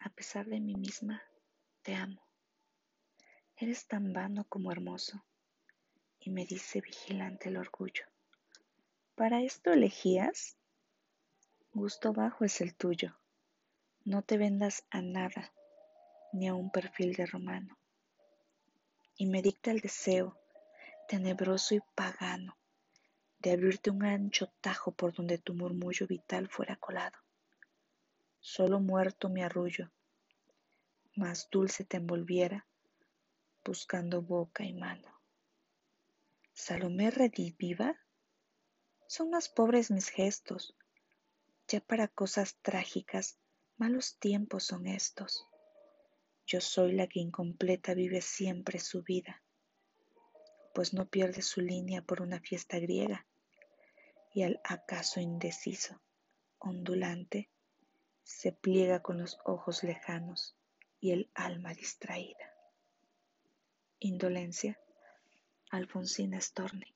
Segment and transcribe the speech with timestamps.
[0.00, 1.22] a pesar de mí misma,
[1.82, 2.22] te amo.
[3.56, 5.24] Eres tan vano como hermoso.
[6.20, 8.04] Y me dice vigilante el orgullo.
[9.14, 10.56] ¿Para esto elegías?
[11.72, 13.18] Gusto bajo es el tuyo.
[14.04, 15.52] No te vendas a nada,
[16.32, 17.78] ni a un perfil de romano.
[19.16, 20.38] Y me dicta el deseo,
[21.08, 22.56] tenebroso y pagano,
[23.38, 27.18] de abrirte un ancho tajo por donde tu murmullo vital fuera colado.
[28.40, 29.90] Solo muerto me arrullo,
[31.14, 32.66] más dulce te envolviera,
[33.64, 35.20] buscando boca y mano.
[36.52, 37.96] Salomé rediviva,
[39.06, 40.76] son más pobres mis gestos,
[41.66, 43.38] ya para cosas trágicas,
[43.76, 45.46] malos tiempos son estos.
[46.46, 49.42] Yo soy la que incompleta vive siempre su vida
[50.78, 53.26] pues no pierde su línea por una fiesta griega,
[54.32, 56.00] y al acaso indeciso,
[56.58, 57.50] ondulante,
[58.28, 60.54] se pliega con los ojos lejanos
[61.00, 62.54] y el alma distraída.
[64.00, 64.78] Indolencia,
[65.70, 66.94] Alfonsina Storni.